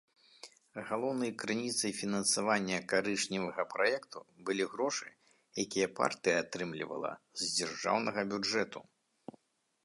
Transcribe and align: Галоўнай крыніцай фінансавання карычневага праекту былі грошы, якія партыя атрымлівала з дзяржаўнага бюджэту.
Галоўнай 0.91 1.31
крыніцай 1.41 1.91
фінансавання 1.99 2.77
карычневага 2.93 3.65
праекту 3.73 4.19
былі 4.47 4.67
грошы, 4.73 5.07
якія 5.65 5.87
партыя 6.01 6.35
атрымлівала 6.47 7.13
з 7.43 7.53
дзяржаўнага 7.61 8.21
бюджэту. 8.35 8.79